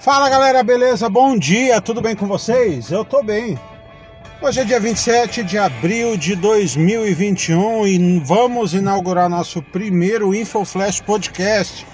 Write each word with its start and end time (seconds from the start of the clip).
Fala 0.00 0.30
galera, 0.30 0.62
beleza? 0.62 1.10
Bom 1.10 1.36
dia, 1.36 1.78
tudo 1.78 2.00
bem 2.00 2.16
com 2.16 2.26
vocês? 2.26 2.90
Eu 2.90 3.04
tô 3.04 3.22
bem. 3.22 3.58
Hoje 4.40 4.60
é 4.60 4.64
dia 4.64 4.80
27 4.80 5.42
de 5.42 5.58
abril 5.58 6.16
de 6.16 6.34
2021 6.36 7.86
e 7.86 8.18
vamos 8.20 8.72
inaugurar 8.72 9.28
nosso 9.28 9.60
primeiro 9.60 10.34
InfoFlash 10.34 11.02
Podcast 11.02 11.86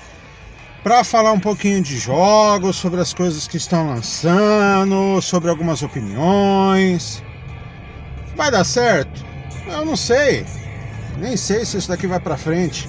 para 0.85 1.03
falar 1.03 1.33
um 1.33 1.41
pouquinho 1.41 1.83
de 1.83 1.99
jogos, 1.99 2.77
sobre 2.77 3.01
as 3.01 3.13
coisas 3.13 3.49
que 3.49 3.57
estão 3.57 3.89
lançando, 3.89 5.21
sobre 5.21 5.51
algumas 5.51 5.83
opiniões. 5.83 7.25
Vai 8.37 8.53
dar 8.53 8.63
certo? 8.63 9.27
Eu 9.67 9.85
não 9.85 9.97
sei. 9.97 10.47
Nem 11.19 11.37
sei 11.37 11.65
se 11.65 11.79
isso 11.79 11.89
daqui 11.89 12.07
vai 12.07 12.21
para 12.21 12.37
frente. 12.37 12.89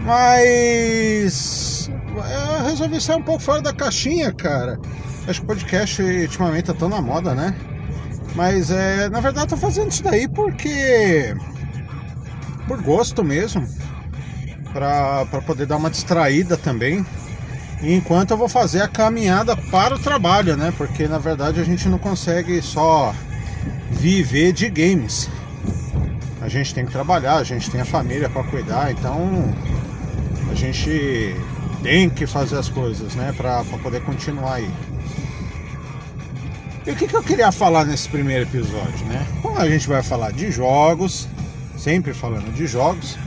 Mas 0.00 1.90
eu 2.16 2.64
resolvi 2.64 3.00
sair 3.00 3.16
um 3.16 3.22
pouco 3.22 3.42
fora 3.42 3.60
da 3.60 3.72
caixinha, 3.72 4.32
cara. 4.32 4.78
Acho 5.26 5.40
que 5.40 5.44
o 5.44 5.48
podcast 5.48 6.02
ultimamente 6.02 6.66
tá 6.66 6.74
tão 6.74 6.88
na 6.88 7.02
moda, 7.02 7.34
né? 7.34 7.54
Mas 8.34 8.70
é, 8.70 9.08
na 9.08 9.20
verdade 9.20 9.48
tô 9.48 9.56
fazendo 9.56 9.90
isso 9.90 10.02
daí 10.02 10.28
porque 10.28 11.34
por 12.68 12.82
gosto 12.82 13.24
mesmo, 13.24 13.66
para 14.72 15.26
poder 15.46 15.66
dar 15.66 15.76
uma 15.76 15.90
distraída 15.90 16.56
também. 16.56 17.04
Enquanto 17.82 18.32
eu 18.32 18.36
vou 18.36 18.48
fazer 18.48 18.82
a 18.82 18.88
caminhada 18.88 19.56
para 19.56 19.94
o 19.94 19.98
trabalho, 19.98 20.56
né? 20.56 20.72
Porque 20.76 21.08
na 21.08 21.18
verdade 21.18 21.60
a 21.60 21.64
gente 21.64 21.88
não 21.88 21.98
consegue 21.98 22.60
só 22.60 23.14
viver 23.90 24.52
de 24.52 24.68
games. 24.68 25.30
A 26.40 26.48
gente 26.48 26.74
tem 26.74 26.86
que 26.86 26.92
trabalhar, 26.92 27.36
a 27.36 27.44
gente 27.44 27.70
tem 27.70 27.80
a 27.80 27.84
família 27.84 28.28
para 28.28 28.44
cuidar, 28.44 28.92
então 28.92 29.52
a 30.50 30.54
gente 30.54 31.34
tem 31.82 32.08
que 32.08 32.26
fazer 32.26 32.56
as 32.58 32.68
coisas, 32.68 33.14
né? 33.14 33.34
Para 33.36 33.64
poder 33.82 34.02
continuar 34.02 34.54
aí. 34.54 34.70
E 36.86 36.90
o 36.90 36.96
que, 36.96 37.06
que 37.06 37.14
eu 37.14 37.22
queria 37.22 37.52
falar 37.52 37.84
nesse 37.84 38.08
primeiro 38.08 38.44
episódio, 38.44 39.04
né? 39.06 39.26
Como 39.42 39.58
a 39.58 39.68
gente 39.68 39.88
vai 39.88 40.02
falar 40.02 40.32
de 40.32 40.50
jogos, 40.50 41.28
sempre 41.76 42.14
falando 42.14 42.54
de 42.54 42.66
jogos, 42.66 43.18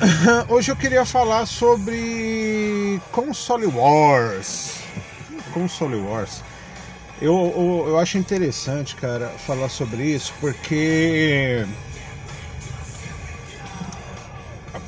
hoje 0.48 0.70
eu 0.70 0.76
queria 0.76 1.04
falar 1.04 1.46
sobre 1.46 3.00
Console 3.12 3.66
Wars. 3.66 4.80
Console 5.54 5.96
Wars. 5.96 6.42
Eu, 7.20 7.34
eu, 7.34 7.84
eu 7.88 7.98
acho 7.98 8.18
interessante, 8.18 8.96
cara, 8.96 9.28
falar 9.46 9.68
sobre 9.68 10.02
isso, 10.04 10.34
porque 10.40 11.66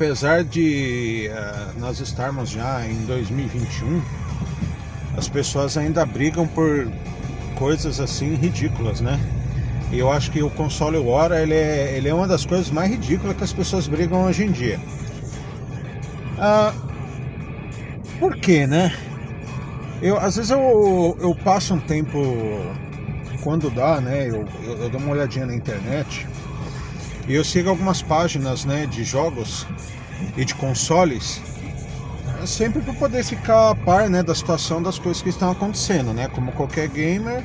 apesar 0.02 0.42
de 0.42 1.30
uh, 1.30 1.78
nós 1.78 2.00
estarmos 2.00 2.50
já 2.50 2.84
em 2.84 3.04
2021, 3.04 4.02
as 5.16 5.28
pessoas 5.28 5.76
ainda 5.76 6.04
brigam 6.04 6.44
por 6.44 6.90
coisas 7.54 8.00
assim 8.00 8.34
ridículas, 8.34 9.00
né? 9.00 9.20
E 9.92 10.00
eu 10.00 10.10
acho 10.10 10.32
que 10.32 10.42
o 10.42 10.50
console 10.50 10.98
War 10.98 11.30
ele 11.30 11.54
é, 11.54 11.96
ele 11.96 12.08
é 12.08 12.14
uma 12.14 12.26
das 12.26 12.44
coisas 12.44 12.68
mais 12.68 12.90
ridículas 12.90 13.36
que 13.36 13.44
as 13.44 13.52
pessoas 13.52 13.86
brigam 13.86 14.24
hoje 14.24 14.42
em 14.42 14.50
dia. 14.50 14.80
Uh, 16.36 16.74
por 18.18 18.36
quê, 18.38 18.66
né? 18.66 18.92
Eu, 20.02 20.18
às 20.18 20.34
vezes 20.34 20.50
eu, 20.50 21.16
eu 21.20 21.32
passo 21.44 21.74
um 21.74 21.78
tempo, 21.78 22.18
quando 23.40 23.70
dá, 23.70 24.00
né? 24.00 24.28
Eu, 24.28 24.48
eu, 24.64 24.78
eu 24.78 24.90
dou 24.90 25.00
uma 25.00 25.12
olhadinha 25.12 25.46
na 25.46 25.54
internet 25.54 26.26
e 27.28 27.34
eu 27.34 27.44
sigo 27.44 27.70
algumas 27.70 28.02
páginas 28.02 28.64
né, 28.64 28.86
de 28.86 29.04
jogos 29.04 29.66
e 30.36 30.44
de 30.44 30.54
consoles 30.54 31.40
sempre 32.46 32.80
para 32.82 32.92
poder 32.94 33.24
ficar 33.24 33.70
a 33.70 33.74
par 33.74 34.08
né, 34.08 34.22
da 34.22 34.34
situação 34.34 34.82
das 34.82 34.98
coisas 34.98 35.22
que 35.22 35.28
estão 35.28 35.50
acontecendo, 35.50 36.12
né? 36.12 36.28
Como 36.28 36.52
qualquer 36.52 36.88
gamer, 36.88 37.44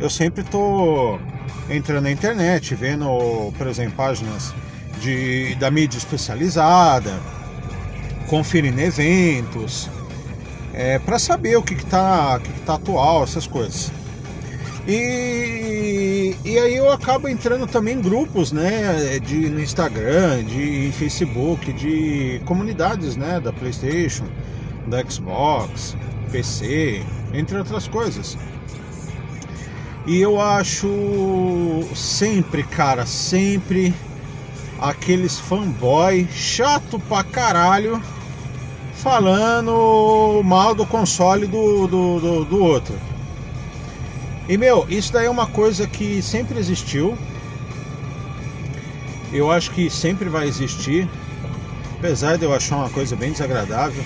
eu 0.00 0.10
sempre 0.10 0.42
estou 0.42 1.20
entrando 1.68 2.04
na 2.04 2.10
internet, 2.10 2.74
vendo, 2.74 3.52
por 3.56 3.66
exemplo, 3.66 3.94
páginas 3.96 4.54
de, 5.00 5.54
da 5.56 5.70
mídia 5.70 5.98
especializada, 5.98 7.18
conferindo 8.28 8.80
eventos, 8.80 9.88
é, 10.72 10.98
para 10.98 11.18
saber 11.18 11.56
o 11.56 11.62
que 11.62 11.74
está 11.74 12.38
que, 12.42 12.52
que 12.52 12.60
tá 12.60 12.74
atual, 12.74 13.24
essas 13.24 13.46
coisas. 13.46 13.90
E, 14.86 16.36
e 16.44 16.58
aí 16.58 16.76
eu 16.76 16.92
acabo 16.92 17.26
entrando 17.26 17.66
também 17.66 17.96
em 17.96 18.02
grupos, 18.02 18.52
né, 18.52 19.18
de, 19.18 19.48
no 19.48 19.58
Instagram, 19.58 20.44
de 20.44 20.92
Facebook, 20.92 21.72
de 21.72 22.42
comunidades, 22.44 23.16
né, 23.16 23.40
da 23.40 23.50
PlayStation, 23.50 24.26
da 24.86 25.02
Xbox, 25.02 25.96
PC, 26.30 27.02
entre 27.32 27.56
outras 27.56 27.88
coisas. 27.88 28.36
E 30.06 30.20
eu 30.20 30.38
acho 30.38 30.86
sempre, 31.94 32.62
cara, 32.62 33.06
sempre 33.06 33.94
aqueles 34.78 35.38
fanboy 35.38 36.28
chato 36.30 37.00
pra 37.08 37.24
caralho 37.24 38.02
falando 38.92 40.42
mal 40.44 40.74
do 40.74 40.84
console 40.84 41.46
do, 41.46 41.86
do, 41.86 42.20
do, 42.20 42.44
do 42.44 42.62
outro. 42.62 43.13
E 44.48 44.58
meu, 44.58 44.84
isso 44.88 45.12
daí 45.12 45.26
é 45.26 45.30
uma 45.30 45.46
coisa 45.46 45.86
que 45.86 46.20
sempre 46.20 46.58
existiu. 46.58 47.16
Eu 49.32 49.50
acho 49.50 49.70
que 49.70 49.88
sempre 49.88 50.28
vai 50.28 50.46
existir. 50.46 51.08
Apesar 51.98 52.36
de 52.36 52.44
eu 52.44 52.52
achar 52.52 52.76
uma 52.76 52.90
coisa 52.90 53.16
bem 53.16 53.32
desagradável. 53.32 54.04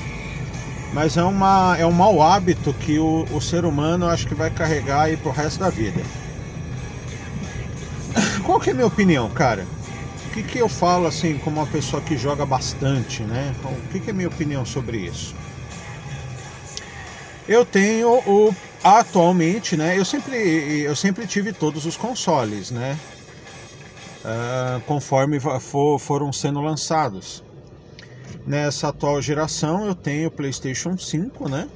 Mas 0.93 1.16
é, 1.16 1.22
uma, 1.22 1.76
é 1.78 1.84
um 1.84 1.93
mau 1.93 2.22
hábito 2.22 2.72
que 2.72 2.99
o, 2.99 3.26
o 3.32 3.41
ser 3.41 3.65
humano 3.65 4.06
acho 4.06 4.26
que 4.26 4.34
vai 4.34 4.49
carregar 4.49 5.03
aí 5.03 5.16
pro 5.16 5.31
resto 5.31 5.59
da 5.59 5.69
vida. 5.69 6.00
Qual 8.44 8.60
que 8.60 8.70
é 8.70 8.72
a 8.72 8.76
minha 8.76 8.87
opinião, 8.87 9.28
cara? 9.28 9.66
O 10.28 10.31
que, 10.31 10.43
que 10.43 10.59
eu 10.59 10.69
falo 10.69 11.06
assim 11.06 11.37
como 11.38 11.60
uma 11.60 11.66
pessoa 11.66 12.00
que 12.00 12.16
joga 12.16 12.47
bastante, 12.47 13.22
né? 13.22 13.53
O 13.65 13.88
que, 13.91 14.00
que 14.00 14.10
é 14.10 14.12
a 14.12 14.16
minha 14.16 14.28
opinião 14.28 14.65
sobre 14.65 14.99
isso? 14.99 15.34
Eu 17.47 17.65
tenho 17.65 18.09
o 18.09 18.55
atualmente, 18.83 19.77
né? 19.77 19.99
Eu 19.99 20.05
sempre, 20.05 20.81
eu 20.81 20.97
sempre 20.97 21.27
tive 21.27 21.53
todos 21.53 21.87
os 21.87 21.97
consoles, 21.97 22.71
né? 22.71 22.99
Uh, 24.25 24.81
conforme 24.83 25.39
for, 25.41 25.99
foram 25.99 26.33
sendo 26.33 26.61
lançados. 26.61 27.43
Nessa 28.47 28.88
atual 28.88 29.21
geração 29.21 29.87
eu 29.87 29.94
tenho 29.94 30.31
PlayStation 30.31 30.97
5, 30.97 31.49
né? 31.49 31.69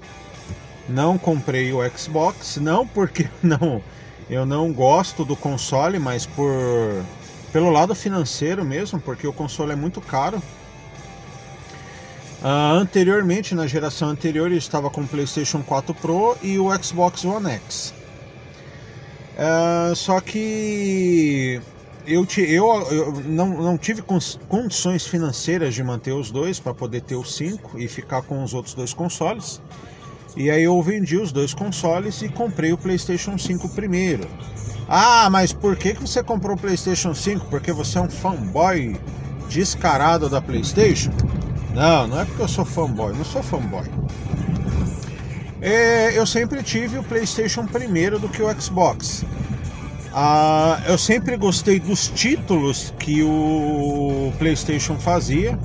Não 0.88 1.16
comprei 1.16 1.72
o 1.72 1.78
Xbox, 1.96 2.56
não 2.56 2.86
porque 2.86 3.28
não 3.42 3.82
eu 4.30 4.46
não 4.46 4.72
gosto 4.72 5.24
do 5.24 5.36
console, 5.36 5.98
mas 5.98 6.24
por 6.24 7.04
pelo 7.52 7.68
lado 7.68 7.94
financeiro 7.94 8.64
mesmo, 8.64 8.98
porque 8.98 9.26
o 9.26 9.32
console 9.32 9.72
é 9.72 9.76
muito 9.76 10.00
caro. 10.00 10.42
Uh, 12.42 12.74
anteriormente, 12.74 13.54
na 13.54 13.68
geração 13.68 14.08
anterior, 14.08 14.50
eu 14.50 14.58
estava 14.58 14.90
com 14.90 15.02
o 15.02 15.06
PlayStation 15.06 15.62
4 15.62 15.94
Pro 15.94 16.36
e 16.42 16.58
o 16.58 16.68
Xbox 16.82 17.24
One 17.24 17.48
X. 17.48 17.94
Uh, 19.34 19.94
só 19.94 20.20
que 20.20 21.60
eu, 22.04 22.26
eu, 22.36 22.82
eu 22.90 23.12
não, 23.26 23.62
não, 23.62 23.78
tive 23.78 24.02
condições 24.48 25.06
financeiras 25.06 25.72
de 25.72 25.84
manter 25.84 26.12
os 26.12 26.32
dois 26.32 26.58
para 26.58 26.74
poder 26.74 27.02
ter 27.02 27.14
os 27.14 27.32
5 27.36 27.78
e 27.78 27.86
ficar 27.86 28.22
com 28.22 28.42
os 28.42 28.52
outros 28.52 28.74
dois 28.74 28.92
consoles. 28.92 29.60
E 30.36 30.50
aí 30.50 30.64
eu 30.64 30.82
vendi 30.82 31.16
os 31.18 31.30
dois 31.30 31.54
consoles 31.54 32.22
e 32.22 32.28
comprei 32.28 32.72
o 32.72 32.78
PlayStation 32.78 33.38
5 33.38 33.68
primeiro. 33.68 34.26
Ah, 34.88 35.30
mas 35.30 35.52
por 35.52 35.76
que, 35.76 35.94
que 35.94 36.00
você 36.00 36.24
comprou 36.24 36.56
o 36.56 36.58
PlayStation 36.58 37.14
5? 37.14 37.46
Porque 37.46 37.70
você 37.70 37.98
é 37.98 38.00
um 38.00 38.10
fanboy 38.10 38.96
descarado 39.48 40.28
da 40.28 40.40
PlayStation? 40.40 41.12
Não, 41.74 42.06
não 42.06 42.20
é 42.20 42.24
porque 42.24 42.42
eu 42.42 42.48
sou 42.48 42.64
fanboy, 42.64 43.14
não 43.14 43.24
sou 43.24 43.42
fanboy. 43.42 43.86
É, 45.60 46.18
eu 46.18 46.26
sempre 46.26 46.62
tive 46.62 46.98
o 46.98 47.02
PlayStation 47.04 47.66
primeiro 47.66 48.18
do 48.18 48.28
que 48.28 48.42
o 48.42 48.60
Xbox. 48.60 49.24
Ah, 50.12 50.82
eu 50.86 50.98
sempre 50.98 51.36
gostei 51.36 51.80
dos 51.80 52.08
títulos 52.08 52.92
que 52.98 53.22
o 53.22 54.32
PlayStation 54.38 54.96
fazia. 54.96 55.58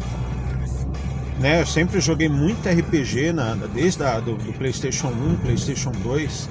Né? 1.39 1.61
Eu 1.61 1.65
sempre 1.65 1.99
joguei 1.99 2.29
muito 2.29 2.67
RPG 2.67 3.33
na, 3.33 3.55
desde 3.55 4.03
a, 4.03 4.19
do, 4.19 4.35
do 4.35 4.53
PlayStation 4.53 5.07
1, 5.09 5.37
PlayStation 5.37 5.91
2. 5.91 6.49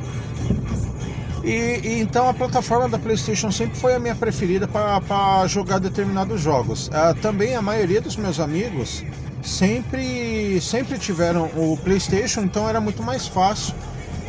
E, 1.45 1.81
e, 1.85 2.01
então 2.01 2.29
a 2.29 2.35
plataforma 2.35 2.89
da 2.89 2.99
PlayStation 2.99 3.51
sempre 3.51 3.79
foi 3.79 3.95
a 3.95 3.99
minha 3.99 4.15
preferida 4.15 4.69
para 4.69 5.47
jogar 5.47 5.79
determinados 5.79 6.41
jogos. 6.41 6.91
Ah, 6.93 7.15
também 7.15 7.55
a 7.55 7.63
maioria 7.63 8.01
dos 8.01 8.17
meus 8.17 8.39
amigos 8.39 9.03
sempre, 9.47 10.61
sempre 10.61 10.99
tiveram 10.99 11.45
o 11.57 11.79
PlayStation, 11.83 12.43
então 12.43 12.69
era 12.69 12.81
muito 12.81 13.03
mais 13.03 13.27
fácil 13.27 13.75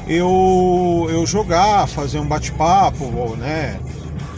eu, 0.07 1.07
eu 1.09 1.25
jogar, 1.25 1.87
fazer 1.87 2.19
um 2.19 2.25
bate-papo, 2.25 3.35
né? 3.35 3.79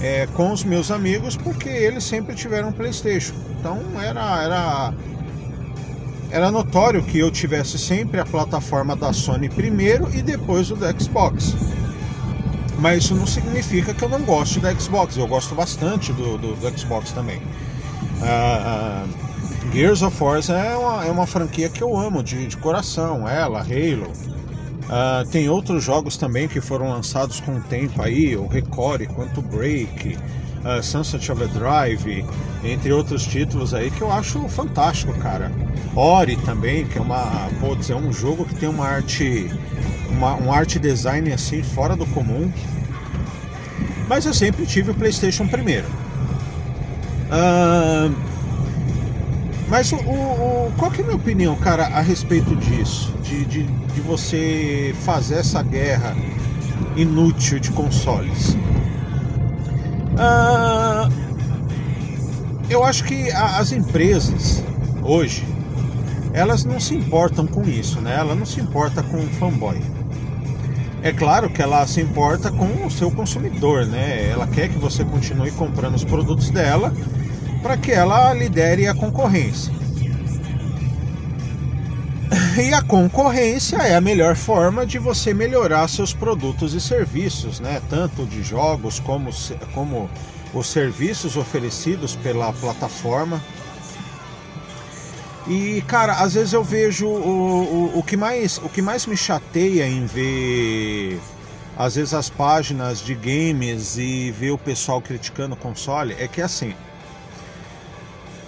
É, 0.01 0.27
com 0.33 0.51
os 0.51 0.63
meus 0.63 0.91
amigos, 0.91 1.35
porque 1.35 1.69
eles 1.69 2.03
sempre 2.03 2.33
tiveram 2.33 2.71
PlayStation. 2.71 3.33
Então 3.59 3.79
era, 4.01 4.43
era 4.43 4.93
era 6.31 6.51
notório 6.51 7.03
que 7.03 7.19
eu 7.19 7.31
tivesse 7.31 7.77
sempre 7.77 8.19
a 8.19 8.25
plataforma 8.25 8.95
da 8.95 9.11
Sony 9.11 9.49
primeiro 9.49 10.09
e 10.15 10.21
depois 10.21 10.71
o 10.71 10.75
do 10.75 10.85
Xbox. 11.01 11.55
Mas 12.77 13.03
isso 13.03 13.15
não 13.15 13.27
significa 13.27 13.93
que 13.93 14.03
eu 14.03 14.09
não 14.09 14.21
goste 14.21 14.59
da 14.59 14.73
Xbox. 14.73 15.17
Eu 15.17 15.27
gosto 15.27 15.53
bastante 15.53 16.13
do, 16.13 16.37
do, 16.37 16.55
do 16.55 16.79
Xbox 16.79 17.11
também. 17.11 17.37
Uh, 18.21 19.05
uh, 19.05 19.28
Gears 19.71 20.01
of 20.01 20.21
War 20.23 20.39
é 20.49 20.75
uma, 20.75 21.05
é 21.05 21.11
uma 21.11 21.27
franquia 21.27 21.69
que 21.69 21.81
eu 21.81 21.95
amo 21.95 22.23
de, 22.23 22.47
de 22.47 22.57
coração. 22.57 23.27
Ela, 23.27 23.59
Halo. 23.59 24.11
Uh, 24.89 25.29
tem 25.29 25.47
outros 25.47 25.83
jogos 25.83 26.17
também 26.17 26.47
que 26.47 26.59
foram 26.59 26.89
lançados 26.89 27.39
com 27.39 27.57
o 27.57 27.61
tempo 27.61 28.01
aí, 28.01 28.35
o 28.35 28.47
Recore, 28.47 29.05
Quanto 29.05 29.39
Break, 29.39 30.17
uh, 30.17 30.81
Sunset 30.81 31.31
Overdrive, 31.31 32.25
entre 32.63 32.91
outros 32.91 33.23
títulos 33.23 33.71
aí 33.75 33.91
que 33.91 34.01
eu 34.01 34.11
acho 34.11 34.39
fantástico, 34.49 35.13
cara. 35.19 35.51
Ori 35.95 36.35
também, 36.37 36.87
que 36.87 36.97
é 36.97 37.01
uma, 37.01 37.47
putz, 37.59 37.91
é 37.91 37.95
um 37.95 38.11
jogo 38.11 38.45
que 38.45 38.55
tem 38.55 38.67
uma 38.67 38.87
arte, 38.87 39.51
uma, 40.09 40.35
um 40.37 40.51
art 40.51 40.77
design 40.77 41.31
assim 41.31 41.61
fora 41.61 41.95
do 41.95 42.07
comum. 42.07 42.51
Mas 44.07 44.25
eu 44.25 44.33
sempre 44.33 44.65
tive 44.65 44.89
o 44.89 44.95
PlayStation 44.95 45.47
primeiro. 45.47 45.85
Uh, 47.29 48.28
mas 49.69 49.91
o, 49.91 49.97
o, 49.97 50.73
qual 50.77 50.89
que 50.89 51.01
é 51.01 51.03
a 51.03 51.07
minha 51.07 51.17
opinião, 51.17 51.55
cara, 51.55 51.85
a 51.87 52.01
respeito 52.01 52.55
disso? 52.55 53.13
De, 53.21 53.45
de, 53.45 53.63
de 53.63 54.01
você 54.01 54.95
fazer 55.05 55.35
essa 55.35 55.61
guerra 55.61 56.15
inútil 56.95 57.59
de 57.59 57.71
consoles? 57.71 58.57
Uh, 60.15 61.11
eu 62.69 62.83
acho 62.83 63.03
que 63.03 63.31
as 63.31 63.71
empresas 63.71 64.63
hoje 65.03 65.45
elas 66.33 66.63
não 66.63 66.79
se 66.79 66.95
importam 66.95 67.47
com 67.47 67.63
isso, 67.63 67.99
né? 68.01 68.15
Ela 68.17 68.35
não 68.35 68.45
se 68.45 68.59
importa 68.59 69.01
com 69.03 69.17
o 69.17 69.29
fanboy. 69.31 69.79
É 71.01 71.11
claro 71.11 71.49
que 71.49 71.61
ela 71.61 71.85
se 71.87 72.01
importa 72.01 72.51
com 72.51 72.85
o 72.85 72.91
seu 72.91 73.09
consumidor, 73.09 73.85
né? 73.85 74.29
Ela 74.29 74.45
quer 74.47 74.69
que 74.69 74.77
você 74.77 75.03
continue 75.03 75.51
comprando 75.51 75.95
os 75.95 76.03
produtos 76.03 76.49
dela 76.49 76.93
para 77.61 77.77
que 77.77 77.91
ela 77.91 78.33
lidere 78.33 78.87
a 78.87 78.93
concorrência. 78.93 79.73
E 82.61 82.73
a 82.73 82.81
concorrência 82.81 83.77
é 83.77 83.95
a 83.95 84.01
melhor 84.01 84.35
forma 84.35 84.85
de 84.85 84.99
você 84.99 85.33
melhorar 85.33 85.87
seus 85.87 86.13
produtos 86.13 86.73
e 86.73 86.81
serviços, 86.81 87.59
né? 87.59 87.81
Tanto 87.89 88.25
de 88.25 88.43
jogos 88.43 88.99
como, 88.99 89.31
como 89.73 90.09
os 90.53 90.67
serviços 90.67 91.37
oferecidos 91.37 92.15
pela 92.17 92.51
plataforma. 92.53 93.41
E 95.47 95.81
cara, 95.87 96.13
às 96.13 96.33
vezes 96.33 96.53
eu 96.53 96.63
vejo 96.63 97.07
o, 97.07 97.93
o, 97.93 97.99
o, 97.99 98.03
que 98.03 98.15
mais, 98.15 98.57
o 98.57 98.69
que 98.69 98.81
mais 98.81 99.05
me 99.07 99.17
chateia 99.17 99.87
em 99.87 100.05
ver 100.05 101.19
às 101.79 101.95
vezes 101.95 102.13
as 102.13 102.29
páginas 102.29 102.99
de 102.99 103.15
games 103.15 103.97
e 103.97 104.31
ver 104.31 104.51
o 104.51 104.57
pessoal 104.57 105.01
criticando 105.01 105.55
o 105.55 105.57
console 105.57 106.13
é 106.19 106.27
que 106.27 106.41
assim, 106.41 106.75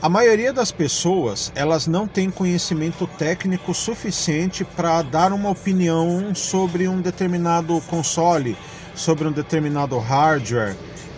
a 0.02 0.10
maioria 0.10 0.52
das 0.52 0.72
pessoas, 0.72 1.52
elas 1.54 1.86
não 1.86 2.08
tem 2.08 2.32
conhecimento 2.32 3.06
técnico 3.06 3.72
suficiente 3.72 4.66
para 4.66 5.04
dar 5.04 5.32
uma 5.32 5.52
opinião 5.52 6.34
sobre 6.34 6.88
um 6.88 7.00
determinado 7.00 7.80
console, 7.82 8.58
sobre 8.96 9.28
um 9.28 9.32
determinado 9.32 10.00
hardware. 10.00 10.76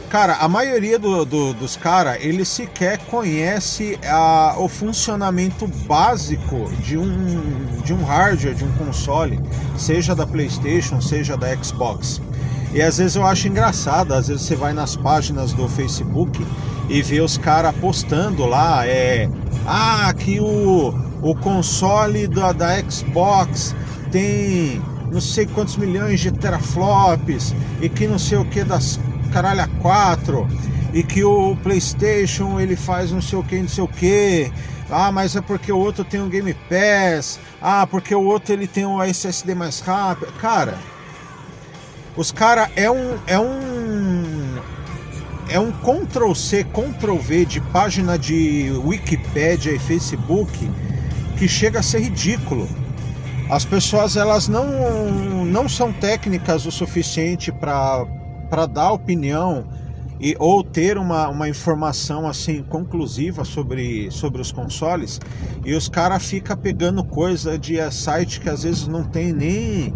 Cara, 0.10 0.36
a 0.36 0.50
maioria 0.50 1.00
do, 1.00 1.24
do, 1.24 1.54
dos 1.54 1.78
caras, 1.78 2.18
ele 2.20 2.44
sequer 2.44 2.98
conhece 3.06 3.98
a, 4.06 4.56
o 4.58 4.68
funcionamento 4.68 5.66
básico 5.88 6.70
de 6.82 6.98
um, 6.98 7.82
de 7.86 7.94
um 7.94 8.04
hardware, 8.04 8.54
de 8.54 8.66
um 8.66 8.72
console, 8.74 9.40
seja 9.78 10.14
da 10.14 10.28
PlayStation, 10.28 11.00
seja 11.00 11.38
da 11.38 11.56
Xbox. 11.56 12.22
E 12.74 12.82
às 12.82 12.98
vezes 12.98 13.16
eu 13.16 13.26
acho 13.26 13.48
engraçado, 13.48 14.14
às 14.14 14.28
vezes 14.28 14.44
você 14.44 14.56
vai 14.58 14.74
nas 14.74 14.96
páginas 14.96 15.54
do 15.54 15.70
Facebook 15.70 16.46
e 16.90 17.02
vê 17.02 17.22
os 17.22 17.38
caras 17.38 17.76
postando 17.76 18.46
lá, 18.46 18.86
é. 18.86 19.30
Ah, 19.66 20.14
que 20.18 20.40
o, 20.40 20.94
o 21.22 21.36
console 21.36 22.28
da, 22.28 22.52
da 22.52 22.80
Xbox 22.90 23.76
tem 24.12 24.82
não 25.12 25.22
sei 25.22 25.46
quantos 25.46 25.78
milhões 25.78 26.20
de 26.20 26.32
teraflops 26.32 27.56
e 27.82 27.88
que 27.88 28.08
não 28.08 28.18
sei 28.18 28.38
o 28.38 28.46
que 28.46 28.64
das 28.64 29.00
caralho 29.32 29.68
4 29.80 30.48
e 30.94 31.04
que 31.04 31.24
o 31.24 31.56
PlayStation 31.58 32.60
ele 32.60 32.76
faz 32.76 33.12
não 33.12 33.22
sei 33.22 33.38
o 33.40 33.44
que, 33.44 33.58
não 33.58 33.68
sei 33.68 33.84
o 33.84 33.88
que. 33.88 34.52
Ah, 34.90 35.12
mas 35.12 35.36
é 35.36 35.42
porque 35.42 35.72
o 35.72 35.78
outro 35.78 36.04
tem 36.04 36.22
um 36.22 36.30
Game 36.30 36.54
Pass. 36.70 37.40
Ah, 37.62 37.88
porque 37.88 38.14
o 38.14 38.24
outro 38.24 38.54
ele 38.54 38.68
tem 38.68 38.86
um 38.86 39.02
SSD 39.02 39.56
mais 39.56 39.80
rápido. 39.80 40.32
Cara, 40.34 40.78
os 42.16 42.32
cara 42.32 42.70
é 42.76 42.90
um 42.92 43.18
é 43.26 43.40
um 43.40 43.73
é 45.54 45.60
um 45.60 45.72
Ctrl 45.72 46.34
C, 46.34 46.64
Ctrl 46.64 47.16
V 47.18 47.46
de 47.46 47.62
página 47.62 48.18
de 48.18 48.72
Wikipedia 48.84 49.72
e 49.72 49.78
Facebook 49.78 50.52
que 51.38 51.48
chega 51.48 51.80
a 51.80 51.84
ser 51.84 52.00
ridículo. 52.00 52.68
As 53.52 53.64
pessoas 53.64 54.18
elas 54.18 54.48
não, 54.48 55.46
não 55.46 55.70
são 55.70 55.94
técnicas 55.94 56.66
o 56.66 56.72
suficiente 56.72 57.52
para 57.52 58.66
dar 58.66 58.94
opinião 58.94 59.64
e, 60.20 60.36
ou 60.40 60.64
ter 60.64 60.98
uma, 60.98 61.30
uma 61.30 61.48
informação 61.48 62.28
assim 62.28 62.64
conclusiva 62.64 63.46
sobre, 63.46 64.10
sobre 64.10 64.42
os 64.42 64.52
consoles 64.52 65.22
e 65.64 65.76
os 65.76 65.88
caras 65.88 66.26
ficam 66.26 66.58
pegando 66.58 67.04
coisa 67.04 67.60
de 67.60 67.76
site 67.92 68.40
que 68.40 68.50
às 68.50 68.64
vezes 68.64 68.88
não 68.88 69.04
tem 69.04 69.32
nem 69.32 69.94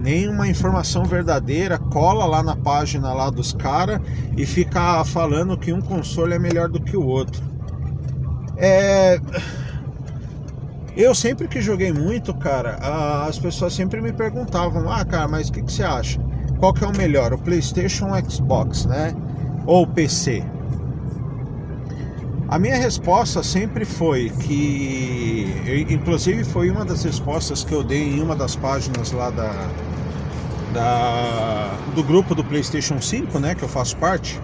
nenhuma 0.00 0.48
informação 0.48 1.04
verdadeira, 1.04 1.78
cola 1.78 2.24
lá 2.24 2.42
na 2.42 2.56
página 2.56 3.12
lá 3.12 3.30
dos 3.30 3.52
caras 3.52 4.00
e 4.36 4.46
fica 4.46 5.04
falando 5.04 5.56
que 5.56 5.72
um 5.72 5.80
console 5.80 6.34
é 6.34 6.38
melhor 6.38 6.68
do 6.68 6.80
que 6.80 6.96
o 6.96 7.04
outro. 7.04 7.42
É... 8.56 9.20
Eu 10.96 11.14
sempre 11.14 11.46
que 11.46 11.60
joguei 11.60 11.92
muito, 11.92 12.34
cara, 12.34 12.76
as 13.26 13.38
pessoas 13.38 13.72
sempre 13.72 14.00
me 14.00 14.12
perguntavam: 14.12 14.90
Ah, 14.90 15.04
cara, 15.04 15.28
mas 15.28 15.48
o 15.48 15.52
que, 15.52 15.62
que 15.62 15.72
você 15.72 15.84
acha? 15.84 16.20
Qual 16.58 16.74
que 16.74 16.84
é 16.84 16.86
o 16.86 16.96
melhor, 16.96 17.32
o 17.32 17.38
PlayStation 17.38 18.08
ou 18.08 18.12
o 18.12 18.30
Xbox, 18.30 18.84
né? 18.86 19.14
Ou 19.66 19.84
o 19.84 19.86
PC? 19.86 20.42
A 22.50 22.58
minha 22.58 22.76
resposta 22.76 23.44
sempre 23.44 23.84
foi 23.84 24.28
que, 24.28 25.86
inclusive 25.88 26.42
foi 26.42 26.68
uma 26.68 26.84
das 26.84 27.04
respostas 27.04 27.62
que 27.62 27.72
eu 27.72 27.84
dei 27.84 28.02
em 28.02 28.20
uma 28.20 28.34
das 28.34 28.56
páginas 28.56 29.12
lá 29.12 29.30
da, 29.30 29.52
da, 30.72 31.70
do 31.94 32.02
grupo 32.02 32.34
do 32.34 32.42
PlayStation 32.42 33.00
5, 33.00 33.38
né, 33.38 33.54
que 33.54 33.62
eu 33.62 33.68
faço 33.68 33.96
parte. 33.98 34.40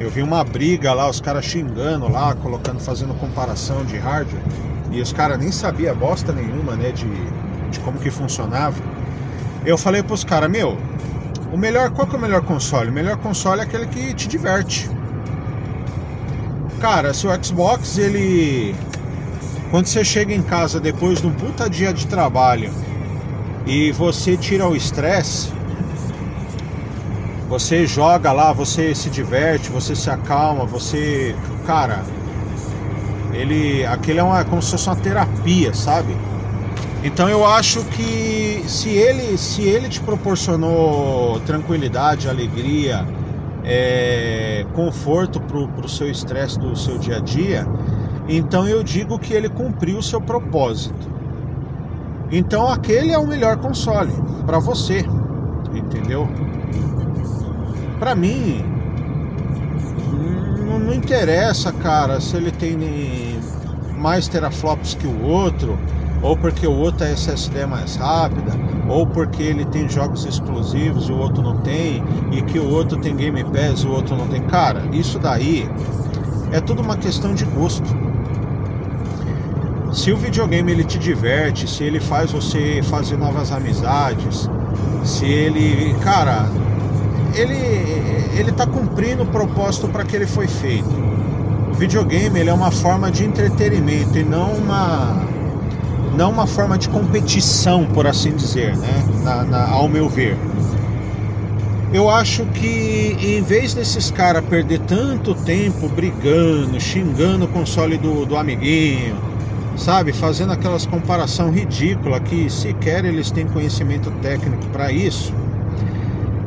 Eu 0.00 0.10
vi 0.10 0.22
uma 0.22 0.42
briga 0.44 0.94
lá, 0.94 1.10
os 1.10 1.20
caras 1.20 1.44
xingando 1.44 2.08
lá, 2.08 2.34
colocando, 2.36 2.80
fazendo 2.80 3.12
comparação 3.12 3.84
de 3.84 3.98
hardware, 3.98 4.42
e 4.90 5.02
os 5.02 5.12
caras 5.12 5.38
nem 5.38 5.52
sabia 5.52 5.94
bosta 5.94 6.32
nenhuma, 6.32 6.74
né, 6.74 6.90
de, 6.90 7.04
de 7.70 7.78
como 7.80 7.98
que 7.98 8.10
funcionava. 8.10 8.82
Eu 9.66 9.76
falei 9.76 10.02
pros 10.02 10.24
caras, 10.24 10.50
meu, 10.50 10.78
o 11.52 11.58
melhor, 11.58 11.90
qual 11.90 12.06
que 12.06 12.14
é 12.14 12.18
o 12.18 12.22
melhor 12.22 12.40
console? 12.40 12.88
O 12.88 12.94
melhor 12.94 13.18
console 13.18 13.60
é 13.60 13.64
aquele 13.64 13.86
que 13.88 14.14
te 14.14 14.26
diverte. 14.26 14.88
Cara, 16.80 17.14
se 17.14 17.26
o 17.26 17.44
Xbox 17.44 17.98
ele 17.98 18.74
quando 19.70 19.86
você 19.86 20.04
chega 20.04 20.32
em 20.32 20.42
casa 20.42 20.78
depois 20.78 21.20
de 21.20 21.26
um 21.26 21.32
puta 21.32 21.68
dia 21.68 21.92
de 21.92 22.06
trabalho 22.06 22.70
e 23.66 23.90
você 23.92 24.36
tira 24.36 24.68
o 24.68 24.76
estresse, 24.76 25.52
você 27.48 27.86
joga 27.86 28.30
lá, 28.30 28.52
você 28.52 28.94
se 28.94 29.10
diverte, 29.10 29.70
você 29.70 29.96
se 29.96 30.08
acalma, 30.08 30.64
você, 30.64 31.34
cara, 31.66 32.04
ele, 33.32 33.84
aquele 33.86 34.20
é 34.20 34.22
uma 34.22 34.44
como 34.44 34.62
se 34.62 34.70
fosse 34.70 34.88
uma 34.88 34.96
terapia, 34.96 35.74
sabe? 35.74 36.16
Então 37.02 37.28
eu 37.28 37.44
acho 37.44 37.82
que 37.84 38.64
se 38.68 38.90
ele, 38.90 39.36
se 39.36 39.62
ele 39.62 39.88
te 39.88 40.00
proporcionou 40.00 41.40
tranquilidade, 41.40 42.28
alegria, 42.28 43.06
é, 43.66 44.64
conforto 44.74 45.40
para 45.40 45.58
o 45.58 45.88
seu 45.88 46.08
estresse 46.08 46.58
do 46.58 46.76
seu 46.76 46.98
dia 46.98 47.16
a 47.16 47.20
dia, 47.20 47.66
então 48.28 48.66
eu 48.66 48.82
digo 48.82 49.18
que 49.18 49.34
ele 49.34 49.48
cumpriu 49.48 49.98
o 49.98 50.02
seu 50.02 50.20
propósito. 50.20 51.10
Então 52.30 52.68
aquele 52.68 53.12
é 53.12 53.18
o 53.18 53.26
melhor 53.26 53.56
console 53.56 54.12
para 54.46 54.58
você, 54.60 55.04
entendeu? 55.74 56.28
Para 57.98 58.14
mim 58.14 58.64
não, 60.64 60.78
não, 60.78 60.94
interessa, 60.94 61.72
cara, 61.72 62.20
se 62.20 62.36
ele 62.36 62.50
tem 62.50 62.76
mais 63.96 64.28
teraflops 64.28 64.94
que 64.94 65.06
o 65.06 65.24
outro, 65.24 65.78
ou 66.26 66.36
porque 66.36 66.66
o 66.66 66.76
outro 66.76 67.06
é 67.06 67.12
SSD 67.12 67.66
mais 67.66 67.94
rápida, 67.94 68.52
ou 68.88 69.06
porque 69.06 69.44
ele 69.44 69.64
tem 69.66 69.88
jogos 69.88 70.24
exclusivos 70.24 71.08
e 71.08 71.12
o 71.12 71.18
outro 71.18 71.40
não 71.40 71.58
tem, 71.58 72.02
e 72.32 72.42
que 72.42 72.58
o 72.58 72.68
outro 72.68 72.98
tem 72.98 73.14
Game 73.14 73.44
Pass 73.44 73.82
e 73.82 73.86
o 73.86 73.92
outro 73.92 74.16
não 74.16 74.26
tem. 74.26 74.42
Cara, 74.42 74.82
isso 74.92 75.20
daí 75.20 75.70
é 76.50 76.60
tudo 76.60 76.82
uma 76.82 76.96
questão 76.96 77.32
de 77.32 77.44
gosto. 77.44 77.88
Se 79.92 80.10
o 80.10 80.16
videogame 80.16 80.72
ele 80.72 80.82
te 80.82 80.98
diverte, 80.98 81.70
se 81.70 81.84
ele 81.84 82.00
faz 82.00 82.32
você 82.32 82.80
fazer 82.82 83.16
novas 83.16 83.52
amizades, 83.52 84.50
se 85.04 85.24
ele, 85.24 85.94
cara, 86.00 86.48
ele 87.34 88.26
ele 88.36 88.50
tá 88.50 88.66
cumprindo 88.66 89.22
o 89.22 89.26
propósito 89.26 89.86
para 89.88 90.04
que 90.04 90.16
ele 90.16 90.26
foi 90.26 90.48
feito. 90.48 90.90
O 91.70 91.74
videogame 91.74 92.40
ele 92.40 92.50
é 92.50 92.52
uma 92.52 92.72
forma 92.72 93.12
de 93.12 93.24
entretenimento 93.24 94.18
e 94.18 94.24
não 94.24 94.52
uma 94.54 95.24
não 96.16 96.30
uma 96.30 96.46
forma 96.46 96.78
de 96.78 96.88
competição, 96.88 97.84
por 97.86 98.06
assim 98.06 98.34
dizer, 98.34 98.76
né? 98.76 99.04
Na, 99.22 99.44
na, 99.44 99.68
ao 99.68 99.88
meu 99.88 100.08
ver. 100.08 100.36
Eu 101.92 102.10
acho 102.10 102.44
que 102.46 103.16
em 103.20 103.42
vez 103.42 103.74
desses 103.74 104.10
caras 104.10 104.44
perder 104.44 104.80
tanto 104.80 105.34
tempo 105.34 105.88
brigando, 105.88 106.80
xingando 106.80 107.44
o 107.44 107.48
console 107.48 107.96
do, 107.96 108.26
do 108.26 108.36
amiguinho, 108.36 109.16
sabe, 109.76 110.12
fazendo 110.12 110.52
aquelas 110.52 110.86
comparação 110.86 111.50
ridícula 111.50 112.18
que 112.18 112.50
sequer 112.50 113.04
eles 113.04 113.30
têm 113.30 113.46
conhecimento 113.46 114.10
técnico 114.22 114.66
para 114.66 114.90
isso, 114.90 115.32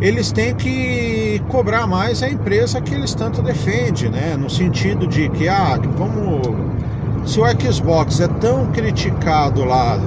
eles 0.01 0.31
têm 0.31 0.55
que 0.55 1.41
cobrar 1.49 1.85
mais 1.85 2.23
a 2.23 2.29
empresa 2.29 2.81
que 2.81 2.93
eles 2.93 3.13
tanto 3.13 3.41
defendem, 3.41 4.09
né? 4.09 4.38
No 4.38 4.49
sentido 4.49 5.05
de 5.05 5.29
que, 5.29 5.47
ah, 5.47 5.77
vamos. 5.97 6.41
Se 7.29 7.39
o 7.39 7.43
Xbox 7.71 8.19
é 8.21 8.27
tão 8.27 8.71
criticado 8.71 9.63
lá 9.63 10.00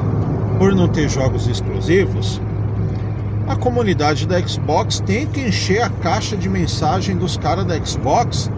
por 0.58 0.74
não 0.74 0.88
ter 0.88 1.08
jogos 1.08 1.46
exclusivos, 1.46 2.40
a 3.46 3.54
comunidade 3.54 4.26
da 4.26 4.44
Xbox 4.44 4.98
tem 4.98 5.24
que 5.28 5.38
encher 5.38 5.82
a 5.82 5.88
caixa 5.88 6.36
de 6.36 6.48
mensagem 6.48 7.16
dos 7.16 7.36
caras 7.36 7.64
da 7.64 7.78
Xbox 7.78 8.50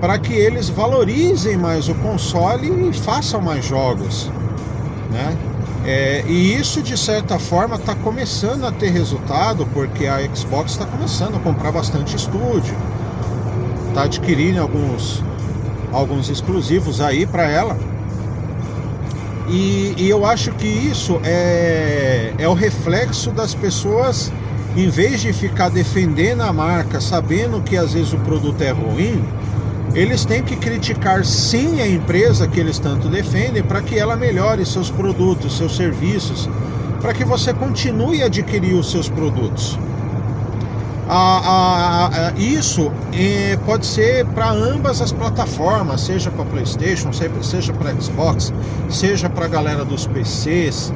para 0.00 0.20
que 0.20 0.32
eles 0.32 0.68
valorizem 0.68 1.56
mais 1.56 1.88
o 1.88 1.96
console 1.96 2.88
e 2.88 2.92
façam 2.92 3.40
mais 3.40 3.64
jogos, 3.64 4.30
né? 5.10 5.36
É, 5.84 6.22
e 6.28 6.54
isso 6.54 6.80
de 6.82 6.96
certa 6.96 7.40
forma 7.40 7.74
está 7.74 7.96
começando 7.96 8.66
a 8.66 8.70
ter 8.70 8.90
resultado 8.90 9.66
porque 9.74 10.06
a 10.06 10.20
Xbox 10.32 10.70
está 10.70 10.86
começando 10.86 11.38
a 11.38 11.40
comprar 11.40 11.72
bastante 11.72 12.14
estúdio, 12.14 12.76
está 13.88 14.04
adquirindo 14.04 14.62
alguns 14.62 15.24
alguns 15.92 16.28
exclusivos 16.28 17.00
aí 17.00 17.26
para 17.26 17.48
ela. 17.48 17.95
E, 19.48 19.94
e, 19.96 20.08
eu 20.08 20.26
acho 20.26 20.50
que 20.52 20.66
isso 20.66 21.20
é, 21.22 22.32
é 22.36 22.48
o 22.48 22.54
reflexo 22.54 23.30
das 23.30 23.54
pessoas, 23.54 24.32
em 24.76 24.88
vez 24.88 25.20
de 25.20 25.32
ficar 25.32 25.68
defendendo 25.68 26.42
a 26.42 26.52
marca, 26.52 27.00
sabendo 27.00 27.62
que 27.62 27.76
às 27.76 27.92
vezes 27.92 28.12
o 28.12 28.18
produto 28.18 28.60
é 28.62 28.70
ruim, 28.70 29.22
eles 29.94 30.24
têm 30.24 30.42
que 30.42 30.56
criticar 30.56 31.24
sim 31.24 31.80
a 31.80 31.88
empresa 31.88 32.46
que 32.46 32.58
eles 32.58 32.78
tanto 32.78 33.08
defendem 33.08 33.62
para 33.62 33.80
que 33.80 33.98
ela 33.98 34.16
melhore 34.16 34.66
seus 34.66 34.90
produtos, 34.90 35.56
seus 35.56 35.76
serviços, 35.76 36.48
para 37.00 37.14
que 37.14 37.24
você 37.24 37.54
continue 37.54 38.22
a 38.22 38.26
adquirir 38.26 38.74
os 38.74 38.90
seus 38.90 39.08
produtos. 39.08 39.78
A, 41.08 41.14
a, 41.14 42.06
a, 42.06 42.32
isso 42.32 42.90
é, 43.12 43.56
pode 43.64 43.86
ser 43.86 44.26
para 44.26 44.50
ambas 44.50 45.00
as 45.00 45.12
plataformas, 45.12 46.00
seja 46.00 46.32
para 46.32 46.44
PlayStation, 46.44 47.12
seja 47.12 47.72
para 47.72 47.94
Xbox, 48.00 48.52
seja 48.90 49.30
para 49.30 49.44
a 49.44 49.48
galera 49.48 49.84
dos 49.84 50.06
PCs, 50.08 50.92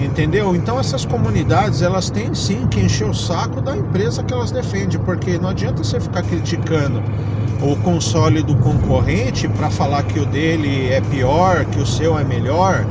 entendeu? 0.00 0.56
Então 0.56 0.80
essas 0.80 1.04
comunidades 1.04 1.80
elas 1.80 2.10
têm 2.10 2.34
sim 2.34 2.66
que 2.66 2.80
encher 2.80 3.08
o 3.08 3.14
saco 3.14 3.60
da 3.60 3.76
empresa 3.76 4.24
que 4.24 4.34
elas 4.34 4.50
defendem, 4.50 4.98
porque 4.98 5.38
não 5.38 5.50
adianta 5.50 5.84
você 5.84 6.00
ficar 6.00 6.22
criticando 6.24 7.00
o 7.62 7.76
console 7.76 8.42
do 8.42 8.56
concorrente 8.56 9.46
para 9.46 9.70
falar 9.70 10.02
que 10.02 10.18
o 10.18 10.26
dele 10.26 10.88
é 10.90 11.00
pior, 11.00 11.64
que 11.66 11.78
o 11.78 11.86
seu 11.86 12.18
é 12.18 12.24
melhor 12.24 12.84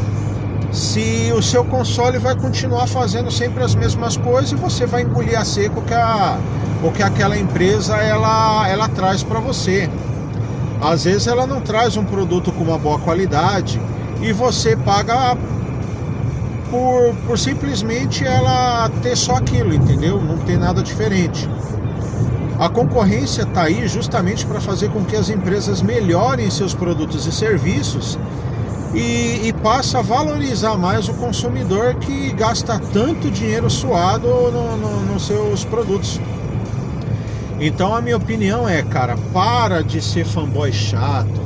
se 0.71 1.33
o 1.35 1.41
seu 1.41 1.65
console 1.65 2.17
vai 2.17 2.35
continuar 2.35 2.87
fazendo 2.87 3.29
sempre 3.29 3.63
as 3.63 3.75
mesmas 3.75 4.15
coisas 4.15 4.51
e 4.51 4.55
você 4.55 4.85
vai 4.85 5.01
engolir 5.01 5.37
a 5.37 5.43
seco 5.43 5.81
que 5.81 5.93
a, 5.93 6.39
o 6.81 6.91
que 6.91 7.03
aquela 7.03 7.37
empresa 7.37 7.97
ela, 7.97 8.67
ela 8.69 8.87
traz 8.87 9.21
para 9.21 9.39
você. 9.39 9.89
Às 10.81 11.03
vezes 11.03 11.27
ela 11.27 11.45
não 11.45 11.59
traz 11.59 11.97
um 11.97 12.05
produto 12.05 12.51
com 12.53 12.63
uma 12.63 12.77
boa 12.77 12.97
qualidade 12.99 13.81
e 14.21 14.31
você 14.31 14.75
paga 14.77 15.35
por, 16.69 17.13
por 17.27 17.37
simplesmente 17.37 18.25
ela 18.25 18.89
ter 19.01 19.17
só 19.17 19.35
aquilo, 19.35 19.73
entendeu? 19.73 20.21
Não 20.21 20.37
ter 20.37 20.57
nada 20.57 20.81
diferente. 20.81 21.49
A 22.57 22.69
concorrência 22.69 23.41
está 23.41 23.63
aí 23.63 23.87
justamente 23.87 24.45
para 24.45 24.61
fazer 24.61 24.89
com 24.89 25.03
que 25.03 25.15
as 25.15 25.29
empresas 25.29 25.81
melhorem 25.81 26.49
seus 26.49 26.73
produtos 26.73 27.25
e 27.25 27.31
serviços 27.31 28.17
e, 28.93 29.47
e, 29.47 29.53
passa 29.61 29.99
a 29.99 30.01
valorizar 30.01 30.77
mais 30.77 31.07
o 31.07 31.13
consumidor 31.13 31.95
que 31.95 32.33
gasta 32.33 32.77
tanto 32.91 33.31
dinheiro 33.31 33.69
suado 33.69 34.27
nos 34.27 34.79
no, 34.79 34.99
no 35.13 35.19
seus 35.19 35.63
produtos. 35.63 36.19
Então 37.59 37.95
a 37.95 38.01
minha 38.01 38.17
opinião 38.17 38.67
é, 38.67 38.81
cara, 38.81 39.15
para 39.31 39.81
de 39.81 40.01
ser 40.01 40.25
fanboy 40.25 40.73
chato, 40.73 41.41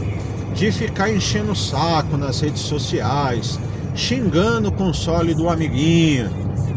de 0.56 0.72
ficar 0.72 1.12
enchendo 1.12 1.52
o 1.52 1.56
saco 1.56 2.18
nas 2.18 2.40
redes 2.40 2.62
sociais, 2.62 3.60
xingando 3.94 4.70
o 4.70 4.72
console 4.72 5.36
do 5.36 5.50
amiguinho, 5.50 6.30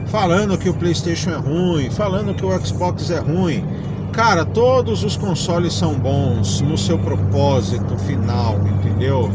falando 0.09 0.59
que 0.59 0.69
o 0.69 0.75
PlayStation 0.75 1.31
é 1.31 1.37
ruim, 1.37 1.89
falando 1.89 2.35
que 2.35 2.45
o 2.45 2.67
Xbox 2.67 3.11
é 3.11 3.21
ruim. 3.21 3.65
Cara, 4.13 4.45
todos 4.45 5.05
os 5.05 5.17
consoles 5.17 5.73
são 5.73 5.95
bons 5.95 6.61
no 6.61 6.77
seu 6.77 6.99
propósito 6.99 7.97
final, 7.99 8.59
entendeu? 8.67 9.31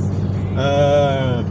Uh, 0.53 1.43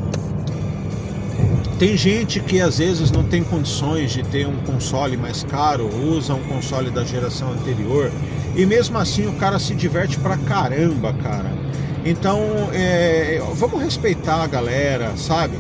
tem 1.79 1.97
gente 1.97 2.39
que 2.39 2.61
às 2.61 2.79
vezes 2.79 3.11
não 3.11 3.25
tem 3.25 3.43
condições 3.43 4.13
de 4.13 4.23
ter 4.23 4.47
um 4.47 4.57
console 4.59 5.17
mais 5.17 5.43
caro, 5.43 5.91
usa 6.07 6.33
um 6.35 6.43
console 6.45 6.91
da 6.91 7.05
geração 7.05 7.51
anterior 7.53 8.13
e 8.55 8.65
mesmo 8.65 8.97
assim 8.99 9.27
o 9.27 9.33
cara 9.33 9.59
se 9.59 9.75
diverte 9.75 10.19
pra 10.19 10.37
caramba, 10.37 11.13
cara. 11.15 11.51
Então, 12.05 12.41
é, 12.73 13.43
vamos 13.55 13.83
respeitar 13.83 14.43
a 14.43 14.47
galera, 14.47 15.17
sabe? 15.17 15.57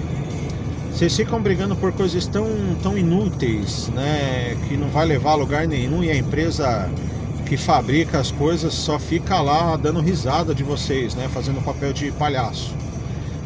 Vocês 0.92 1.16
ficam 1.16 1.40
brigando 1.40 1.74
por 1.74 1.92
coisas 1.92 2.26
tão, 2.26 2.46
tão 2.82 2.96
inúteis, 2.98 3.88
né? 3.88 4.56
Que 4.68 4.76
não 4.76 4.88
vai 4.88 5.06
levar 5.06 5.32
a 5.32 5.34
lugar 5.34 5.66
nenhum 5.66 6.04
e 6.04 6.10
a 6.10 6.16
empresa 6.16 6.88
que 7.46 7.56
fabrica 7.56 8.18
as 8.18 8.30
coisas 8.30 8.74
só 8.74 8.98
fica 8.98 9.40
lá 9.40 9.76
dando 9.76 10.00
risada 10.00 10.54
de 10.54 10.62
vocês, 10.62 11.14
né? 11.14 11.28
Fazendo 11.32 11.64
papel 11.64 11.92
de 11.92 12.12
palhaço. 12.12 12.74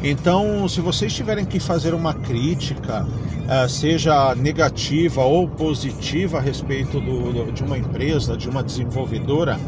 Então, 0.03 0.69
se 0.69 0.81
vocês 0.81 1.13
tiverem 1.13 1.45
que 1.45 1.59
fazer 1.59 1.95
uma 1.95 2.15
crítica, 2.15 3.07
eh, 3.49 3.69
seja 3.69 4.35
negativa 4.35 5.23
ou 5.23 5.49
positiva 5.49 6.39
a 6.39 6.41
respeito 6.41 7.01
do, 7.01 7.51
de 7.53 7.63
uma 7.63 7.79
empresa, 7.79 8.37
de 8.37 8.49
uma 8.49 8.63
desenvolvedora, 8.63 9.59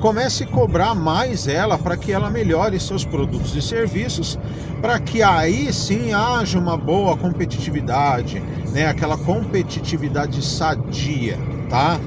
comece 0.00 0.44
a 0.44 0.46
cobrar 0.46 0.94
mais 0.94 1.48
ela 1.48 1.78
para 1.78 1.96
que 1.96 2.12
ela 2.12 2.30
melhore 2.30 2.78
seus 2.78 3.04
produtos 3.04 3.56
e 3.56 3.62
serviços, 3.62 4.38
para 4.80 4.98
que 5.00 5.22
aí 5.22 5.72
sim 5.72 6.12
haja 6.12 6.58
uma 6.58 6.76
boa 6.76 7.16
competitividade, 7.16 8.42
né? 8.72 8.86
aquela 8.86 9.16
competitividade 9.16 10.44
sadia, 10.44 11.38
tá? 11.70 11.98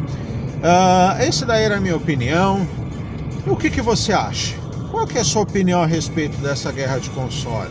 Uh, 0.58 1.22
essa 1.22 1.46
daí 1.46 1.64
era 1.64 1.78
a 1.78 1.82
minha 1.82 1.96
opinião. 1.96 2.68
O 3.46 3.56
que, 3.56 3.70
que 3.70 3.82
você 3.82 4.14
acha? 4.14 4.56
Qual 4.98 5.06
que 5.06 5.20
é 5.20 5.22
a 5.22 5.24
sua 5.24 5.44
opinião 5.44 5.84
a 5.84 5.86
respeito 5.86 6.36
dessa 6.38 6.72
guerra 6.72 6.98
de 6.98 7.12
console? 7.12 7.70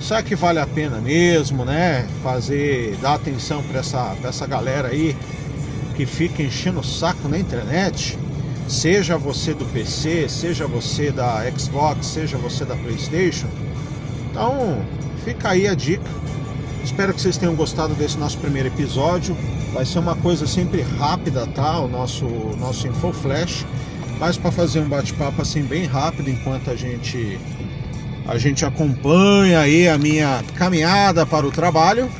Será 0.00 0.24
que 0.24 0.34
vale 0.34 0.58
a 0.58 0.66
pena 0.66 1.00
mesmo, 1.00 1.64
né? 1.64 2.04
Fazer, 2.20 2.96
dar 2.96 3.14
atenção 3.14 3.62
para 3.62 3.78
essa, 3.78 4.16
essa 4.24 4.44
galera 4.44 4.88
aí 4.88 5.16
que 5.94 6.04
fica 6.04 6.42
enchendo 6.42 6.80
o 6.80 6.84
saco 6.84 7.28
na 7.28 7.38
internet? 7.38 8.18
Seja 8.66 9.16
você 9.16 9.54
do 9.54 9.64
PC, 9.66 10.28
seja 10.28 10.66
você 10.66 11.12
da 11.12 11.48
Xbox, 11.56 12.04
seja 12.04 12.36
você 12.36 12.64
da 12.64 12.74
PlayStation. 12.74 13.46
Então, 14.28 14.82
fica 15.24 15.50
aí 15.50 15.68
a 15.68 15.76
dica. 15.76 16.10
Espero 16.82 17.14
que 17.14 17.20
vocês 17.20 17.36
tenham 17.36 17.54
gostado 17.54 17.94
desse 17.94 18.18
nosso 18.18 18.36
primeiro 18.36 18.66
episódio. 18.66 19.36
Vai 19.72 19.86
ser 19.86 20.00
uma 20.00 20.16
coisa 20.16 20.44
sempre 20.44 20.82
rápida, 20.82 21.46
tá? 21.46 21.78
O 21.78 21.86
nosso, 21.86 22.26
nosso 22.58 22.88
Info 22.88 23.12
Flash 23.12 23.64
mas 24.18 24.36
para 24.36 24.50
fazer 24.50 24.80
um 24.80 24.88
bate-papo 24.88 25.42
assim 25.42 25.62
bem 25.62 25.84
rápido 25.84 26.28
enquanto 26.30 26.70
a 26.70 26.76
gente 26.76 27.38
a 28.26 28.36
gente 28.36 28.64
acompanha 28.64 29.60
aí 29.60 29.88
a 29.88 29.96
minha 29.96 30.42
caminhada 30.54 31.24
para 31.24 31.46
o 31.46 31.50
trabalho 31.50 32.10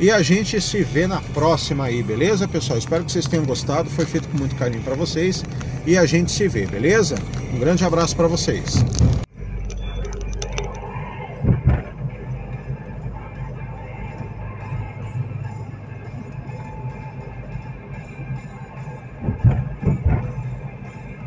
e 0.00 0.10
a 0.10 0.20
gente 0.20 0.60
se 0.60 0.82
vê 0.82 1.06
na 1.06 1.20
próxima 1.20 1.84
aí, 1.84 2.02
beleza, 2.02 2.48
pessoal? 2.48 2.76
Espero 2.76 3.04
que 3.04 3.12
vocês 3.12 3.28
tenham 3.28 3.44
gostado, 3.44 3.88
foi 3.88 4.04
feito 4.04 4.28
com 4.28 4.36
muito 4.36 4.56
carinho 4.56 4.82
para 4.82 4.96
vocês 4.96 5.44
e 5.86 5.96
a 5.96 6.04
gente 6.04 6.32
se 6.32 6.48
vê, 6.48 6.66
beleza? 6.66 7.14
Um 7.52 7.58
grande 7.60 7.84
abraço 7.84 8.16
para 8.16 8.26
vocês. 8.26 8.84